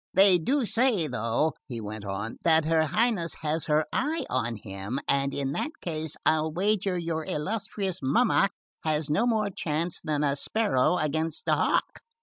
[0.15, 4.97] "They do say, though," he went on, "that her Highness has her eye on him,
[5.07, 8.49] and in that case I'll wager your illustrious mamma
[8.83, 11.99] has no more chance than a sparrow against a hawk."